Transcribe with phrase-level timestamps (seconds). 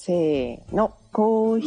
[0.00, 1.66] せーの、コーヒ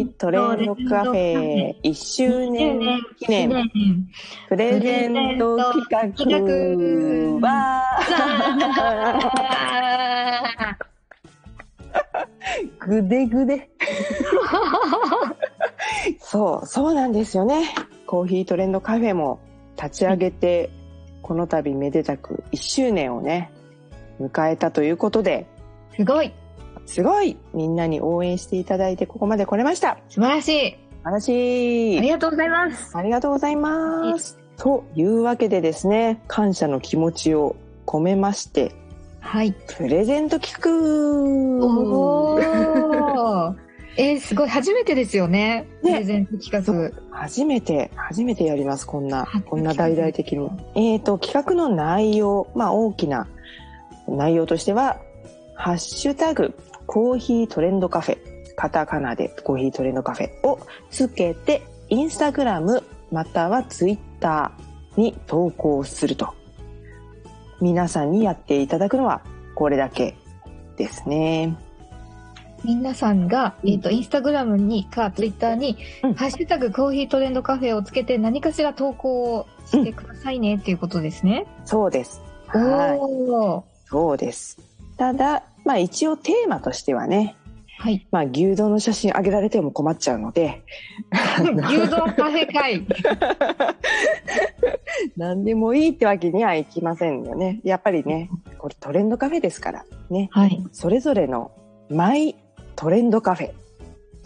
[0.00, 2.80] ートレンドカフェ1周年
[3.18, 3.50] 記念
[4.48, 7.82] プレゼント企画は、
[12.78, 13.68] ぐでぐで。
[16.18, 17.74] そう、そうなんですよね。
[18.06, 19.38] コーヒートレンドカフェも
[19.76, 20.70] 立ち上げて、
[21.20, 23.50] この度めでたく1周年をね、
[24.18, 25.46] 迎えたということで、
[25.94, 26.32] すごい
[26.86, 29.98] すごいみんなに応援していただいてここまで来れました。
[30.08, 31.98] 素晴らしい素晴らしい。
[31.98, 34.38] ありがとうございますありがとうございます。
[34.56, 37.56] というわけでですね、感謝の気持ちを
[37.86, 38.72] 込めまして、
[39.20, 39.52] はい。
[39.76, 40.62] プレゼント企
[41.60, 43.54] お画ー
[43.98, 44.48] えー、すごい。
[44.48, 45.66] 初めてですよね。
[45.80, 46.90] プねレゼント企画。
[47.10, 50.50] 初めて、初めてやります、こんな初、こんな大々的に。
[50.74, 53.26] えっ、と、企画の内容、まあ大きな
[54.06, 54.98] 内容としては、
[55.54, 56.54] ハッシュタグ、
[56.86, 58.18] コーヒートレンドカフェ、
[58.56, 66.34] カタカナでコーヒートレンドカフェをつけて、インスタグラムまたはツイッターに投稿すると。
[67.60, 69.22] 皆さんにやっていただくのは
[69.54, 70.16] これだけ
[70.76, 71.56] ですね。
[72.64, 81.46] 皆さんが、えっ、と、インスタグラムにか、ツイッターに、うんハッシュタグコーヒートレンドカフェをつけて何かしら投稿をしてくださいねっていうことですね。
[81.64, 82.20] そうです。
[82.48, 82.98] はい。
[82.98, 83.62] おー。
[83.88, 84.58] そうです。
[84.96, 87.36] ただ、まあ一応テーマとしてはね、
[87.78, 88.06] はい。
[88.10, 90.62] まあ牛丼の写真あげられても困っちゃうので、
[91.68, 92.86] 牛丼カフェ会。
[95.16, 97.60] 何でもいいってわけにはいきませんよね。
[97.64, 100.64] やっぱりね、これトレンドカフェですからね、はい。
[100.72, 101.50] それぞれの
[101.90, 102.36] マイ
[102.76, 103.50] トレンドカフェ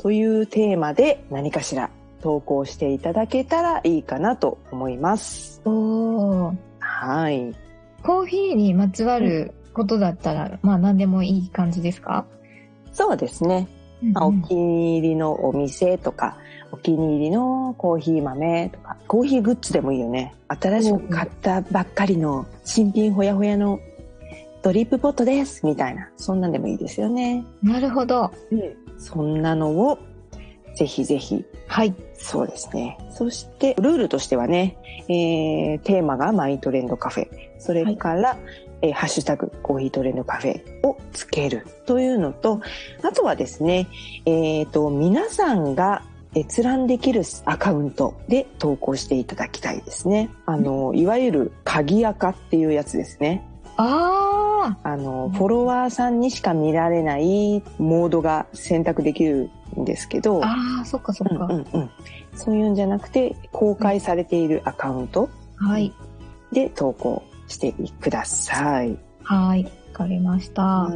[0.00, 1.90] というテーマで何かしら
[2.22, 5.60] 投稿していただけたらいいかなと思います。
[5.64, 6.54] おー。
[6.78, 7.54] はい。
[8.02, 12.26] コーヒーにまつわることだったら、まあ何でもいい感じですか？
[12.92, 13.68] そうですね。
[14.12, 16.38] まあ、お気に入りのお店とか、
[16.72, 20.34] お気に入りのコーヒー豆とか、コーヒーグッズでもいいよね。
[20.48, 23.78] 新しく買ったばっかりの新品ほやほやの
[24.62, 27.44] ドリップポットですみたいな、そんなんでもいいですよね。
[27.62, 28.30] なるほど。
[28.98, 29.98] そんなのを
[30.74, 31.94] ぜひぜひ、はい。
[32.14, 32.96] そうですね。
[33.10, 38.38] そして、ルールとしてはね、えー、テーマがマイトレンドカフェ、それから、
[38.82, 42.60] えーハッシュタグコーヒートレンドカフェをつけるというのと、
[43.02, 43.88] あとはですね、
[44.26, 46.02] えっ、と、皆さんが
[46.36, 50.30] 閲覧できるアカウントで投稿していただきたいですね。
[50.46, 53.44] あの、いわゆる鍵アカっていうやつですね。
[53.76, 60.44] ああの、フォロワーさんにしか見られないモードが選択できるんですけど、ー。
[60.44, 61.46] あー、そっかそっか。
[61.46, 61.90] うんうんうん、
[62.34, 65.92] そういうんじゃなくて公開されているアカウントはい。
[66.52, 68.96] で投稿してください。
[69.22, 69.64] はい。
[69.64, 70.90] わかりました。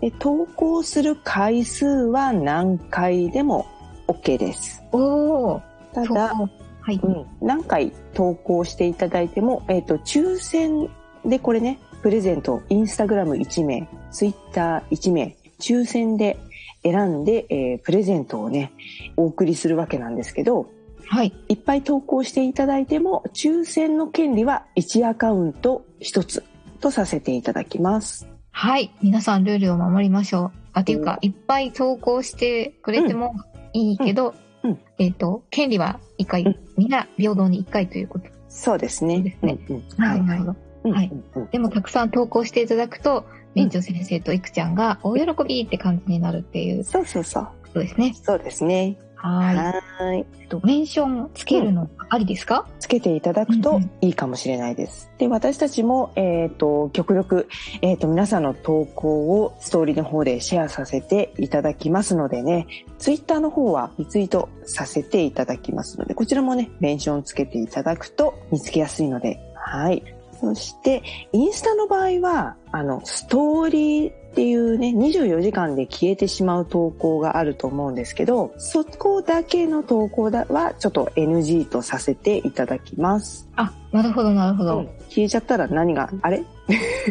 [0.00, 3.66] で投稿する回数は何回でも
[4.08, 4.82] OK です。
[4.92, 5.60] おー。
[5.92, 6.34] ただ、
[6.80, 7.00] はい。
[7.02, 10.88] うん、何回投稿していただいても、えっ、と、抽選
[11.24, 16.38] でこれね、プレゼント、インスタグラム1名、ツイッター1名、抽選で
[16.82, 18.72] 選んで、えープレゼントをね、
[19.16, 20.70] お送りするわけなんですけど、
[21.12, 21.32] はい。
[21.48, 26.44] いっぱい投稿していただいても、抽選の権利は1アカウント1つ
[26.78, 28.28] とさせていただきます。
[28.52, 28.94] はい。
[29.02, 30.58] 皆さんルールを守りましょう。
[30.72, 33.34] あ、っていうか、いっぱい投稿してくれても
[33.72, 38.26] いいけど、うんうんえっ、と、権利は一回、うんみんな平等に一回ということ。
[38.48, 39.36] そうですね。
[39.42, 40.56] うんうんはいはいなるほど。
[40.84, 43.24] うんはいうんうんでも、たくさん投稿していただくと、
[43.56, 47.48] 園長先生といくちゃんが大喜びって感じになるっていうそうそうそう。
[47.64, 48.14] ことですね。
[48.14, 48.96] そうですね。
[49.22, 50.20] ははーい。
[50.20, 50.26] い。
[50.40, 55.10] えっとメンションつけるのありですか、つけていただくとうんうんいいかもしれないです。
[55.18, 57.48] で、私たちも、えっ、と、極力、
[57.82, 62.66] えっ、と、皆さんの投稿をストーリーの方でシェアさせていただきますのでね、
[62.98, 70.02] ツイッターの方はリツイートさせていただきますので、こちらもね、メンションつけていただくと見つけやすいので、はい。
[70.40, 71.02] そして、
[71.32, 83.48] インスタの場合は、あの、ストーリーっていうね、24時間で消えてしまう投稿があると思うんですけど、そこだけの投稿だはちょっと NG とさせていただきます。
[83.56, 84.84] あ、なるほど、なるほど。
[85.08, 86.44] 消えちゃったら何が、あれ？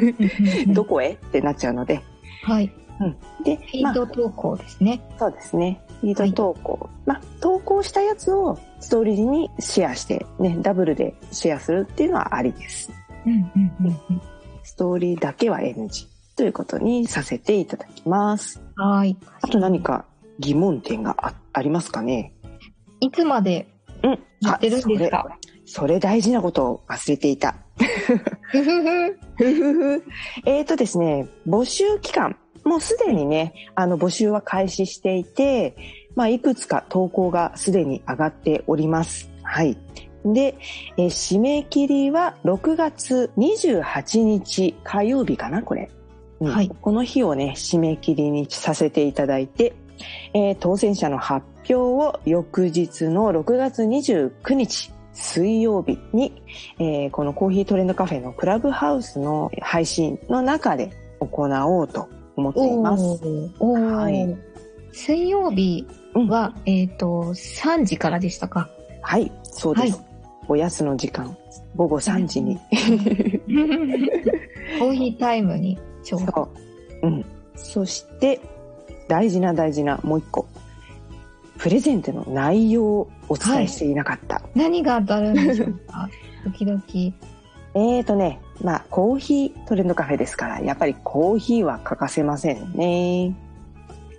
[0.74, 1.12] どこへ？
[1.12, 2.02] ってなっちゃうので。
[2.44, 2.72] はい。
[3.44, 5.02] で、フィード投稿ですね。
[5.20, 5.82] そうですね。
[6.02, 6.90] リード投稿。
[7.06, 12.90] まあ、投稿したやつをストーリーにシェアして、ね、ダブルでシェアするっていうのはありです。
[13.26, 14.22] うんうんうんうん。
[14.64, 16.08] ストーリーだけは NG
[16.40, 18.62] ということにさせていただきます。
[18.78, 19.18] はい。
[19.42, 20.06] あと何か
[20.40, 22.34] 疑問点があありますかね？
[23.02, 23.68] いつまで
[24.04, 24.20] うん。
[24.40, 25.38] やってるんですか？
[25.66, 27.56] それそれ大事なことを忘れていた。
[28.54, 32.38] えーとですね、募集期間。
[32.64, 35.76] もうすでにね、あの募集は開始していて、
[36.16, 39.30] まあ、いくつか投稿がすでに上がっております。
[39.44, 39.78] はい。
[40.24, 40.56] で、
[40.96, 45.92] えー締め切りは6月28日火曜日かな、これ。
[46.42, 49.74] うんはいこの日をね、締め切りにさせていただいて、
[50.34, 56.42] えー当選者の発表を翌日の6月29日水曜日に、
[56.80, 63.04] えーこのコーヒートレンドカフェのクラブハウスの配信の中で行おうと思っています。
[63.62, 64.38] はい
[64.92, 68.70] 水曜日うんは、えっ、と、3時からでしたか？
[69.02, 69.94] はい、そうです。
[69.94, 70.04] は
[70.48, 71.38] おやつの時間、
[71.76, 72.58] 午後3時に。
[74.80, 76.22] コーヒータイムにちょう
[77.04, 77.08] う。
[77.08, 77.26] うん。
[77.56, 78.40] そして、
[79.08, 80.48] 大事な大事なもう一個。
[81.58, 84.42] プレゼントの内容をお伝えしていなかった。
[84.56, 86.10] 何が当たるんでしょうか？
[86.46, 86.82] 時々。
[87.76, 93.36] えーとね、まあ、コーヒートレンドカフェですから、やっぱりコーヒーは欠かせませんね。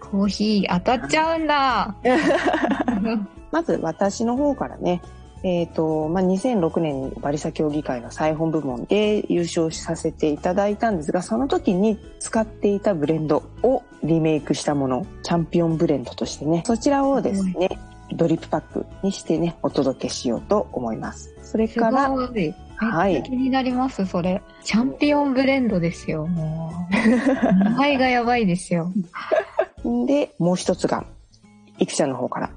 [0.00, 1.94] コーヒー当たっちゃうんだ。
[3.50, 5.00] まず私の方からね、
[5.42, 17.70] えっ、と、まあ、2006年にバリサ協議会の裁縫部門で優勝させていただいたんですが、その時に使っていたブレンドをリメイクしたもの、チャンピオンブレンドとしてね、そちらをですね、
[18.12, 21.34] ドリップパックにしてね、お届けしようと思います。
[21.42, 24.42] それすから、はい気になります、それ。
[24.62, 27.08] チャンピオンブレンドですよ、もう。
[27.64, 28.90] 名前がやばいですよ。
[30.06, 31.04] で、もう一つが、
[31.78, 32.50] いくちゃんの方から。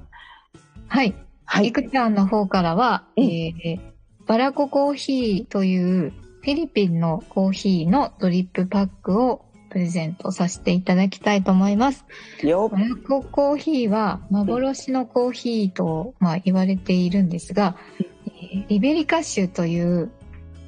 [0.88, 1.14] はい。
[1.44, 1.72] はいい。
[1.72, 3.94] くちゃんの方からは、うんえー
[4.26, 12.06] バラココーヒーというフィリピンのコーヒーのドリップパックをプレゼントさせていただきたいと思います。
[12.42, 20.10] よバラココーヒーは幻のコーヒーと、まあ、言われているんですが、えーリベリカ種という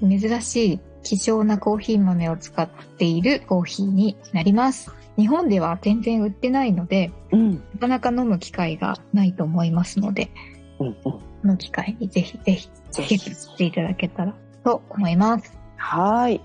[0.03, 4.93] 珍しい希少なコーヒー豆を使っているコーヒーになります。
[5.17, 7.63] 日本では全然売ってないので、うん。
[7.75, 10.31] なかなか飲む機会がないと思いますので、
[10.79, 10.95] うんうん。
[11.03, 13.19] この機会にぜひぜひぜひ。
[13.19, 14.35] していただけたら
[14.65, 15.53] と思います。
[15.77, 16.41] はい。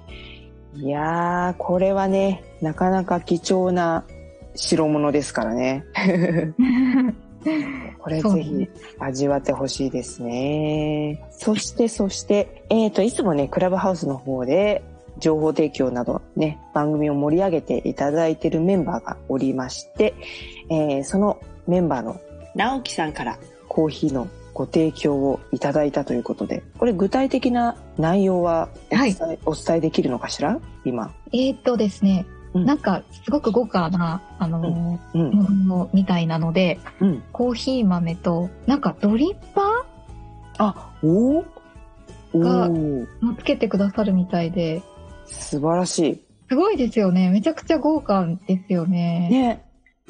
[0.75, 4.05] いやー、これはね、なかなか貴重な
[4.55, 5.83] 代物ですからね。
[7.99, 8.69] これぜひ
[8.99, 11.23] 味わってほしいですね。
[11.31, 14.83] そして、そして、えっ、と、いつもね、クラブハウスの方で
[15.17, 20.13] 情報提供などね、番組を盛り上げていただいているメンバーがおりまして、
[20.69, 22.19] えーそのメンバーの
[22.55, 23.37] 直樹さんから
[23.71, 30.59] コーヒーのご提供をいただいたということで、これ具体的な内容はお伝え,、お伝えできるのかしら？
[30.83, 31.13] 今。
[31.31, 35.31] えーっとですね、うんなんかすごく豪華な、あのーうん。
[35.31, 37.23] ものみたいなので、うん。
[37.31, 39.85] コーヒー豆と、なんかドリッパ
[40.57, 41.45] あ、お
[42.37, 42.69] が
[43.39, 44.81] つけてくださるみたいで、
[45.25, 46.21] 素晴らしい。
[46.49, 47.29] すごいですよね。
[47.29, 49.29] めちゃくちゃ豪華ですよね。
[49.31, 49.65] ね。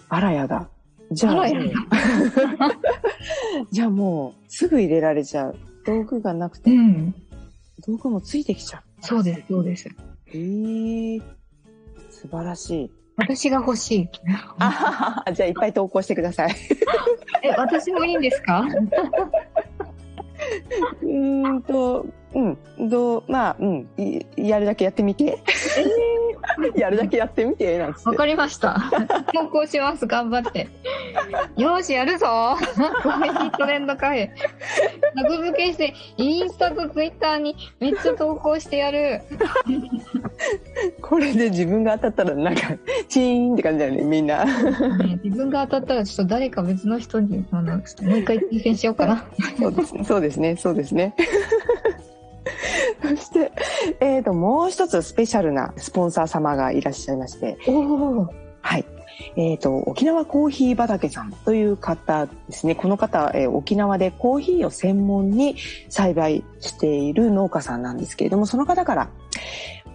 [0.10, 0.68] あらやだ。
[1.12, 1.46] じゃあ、
[3.72, 5.56] じゃあもう、すぐ入れられちゃう。
[5.86, 7.14] 道具がなくうて、ん。
[7.86, 8.82] 道具もついてきちゃう。
[9.06, 9.90] そうです、そうです。
[10.28, 11.22] えー、
[12.10, 12.92] 素晴らしい。
[13.18, 14.10] 私が欲しい。
[14.60, 16.56] あじゃあいっぱい投稿してください。
[17.44, 18.66] え、私もいいんですか？
[21.02, 25.38] うーんと、うん、どう、まあ、うん、いやるだけやってみて。
[26.76, 28.16] やるだけやってみて、なんつってわ。
[28.16, 28.78] かりました。
[29.34, 30.06] 投稿します。
[30.06, 30.68] 頑張って。
[31.58, 32.58] よーし、やるぞ
[33.04, 34.30] コーヒートレンドカフェ。
[35.16, 39.22] タグ付けして、インスタとツイッターにめっちゃ投稿してやる。
[41.02, 42.62] これで自分が当たったらなんか、
[43.08, 44.46] チーンって感じだよね、みんな。
[44.46, 49.26] ね自分が当たったらちょっと誰か別の人に、あの、もう一回挑戦しようかな。
[50.06, 51.14] そうですね、そうですね、
[53.22, 53.52] して、
[54.00, 57.58] えっ、と、もう一つスペシャルなスポンサー様がいらっしゃいまして。
[58.62, 58.86] はい。
[59.36, 62.76] えっ、と、沖縄コーヒー畑さんという方ですね。
[62.76, 65.56] この方、えー沖縄でコーヒーを専門に
[65.90, 69.10] 栽培している農家さんなんですけれども、その方から、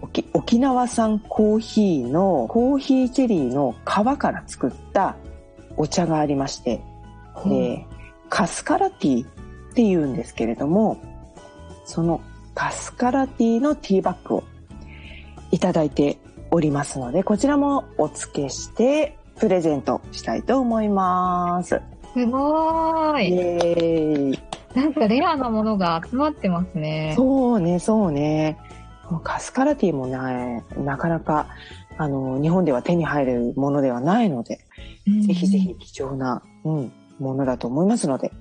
[0.03, 5.17] 沖沖縄産コーヒーのコーヒーチェリーの皮から作った
[5.77, 6.81] お茶がありまして、
[7.47, 7.97] えー
[8.29, 11.01] カスカラティーっていうんですけれども
[11.85, 12.21] その
[12.57, 14.45] カスカラティーのティーバッグを
[15.53, 16.17] いただいて
[16.51, 21.81] おりますのでこちらもお付けしてプレゼントしたいと思います。
[22.15, 23.35] すごイい。
[23.35, 24.39] エーイ
[24.75, 27.13] なんかレアなものが集まってますね。
[27.15, 28.57] そうね、そうね。
[29.23, 31.49] カスカラティもね、なかなか、
[31.99, 34.61] あの、日本では手に入るものではないので、
[35.07, 38.33] うんぜひぜひ貴重な、うん、ものだと思いますので、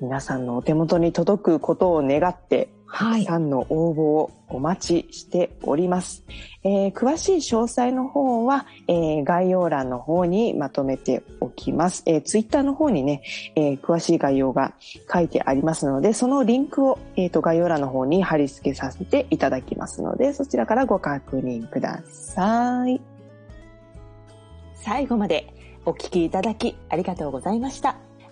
[0.00, 6.24] 皆さんのお手元に届くことを願って、たはいくさんの応募をお待ちしております。
[6.62, 12.02] えー詳しい詳細の方は、えー概要欄の方にまとめておきます。
[12.06, 13.22] えー、ツイッターの方にね、
[13.54, 14.74] えー詳しい概要が
[15.12, 23.00] 書いてありますので、そのリンクを、えーと概要欄の方に貼り付けさせていただきますので、そちらからご確認ください。
[24.74, 25.52] 最後まで
[25.84, 28.09] お聞きいただきありがとうございました。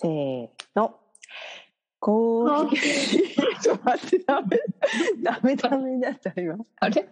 [0.00, 0.94] せーの。
[1.98, 3.34] コーヒー。
[3.60, 4.60] ちょっと待って、ダメ。
[5.20, 6.56] ダメダメだった、今。
[6.78, 7.08] あれ？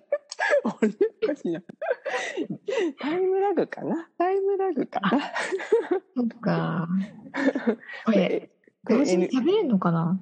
[0.63, 0.89] あれ
[1.25, 1.61] おかしいな。
[3.01, 4.09] タイムラグかな？
[4.17, 5.11] タイムラグかな？
[6.15, 6.87] そっか。
[8.05, 8.51] これ、
[8.85, 10.21] 同時に食べれるのかな？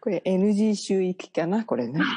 [0.00, 2.00] これ NG 週域かなこれね。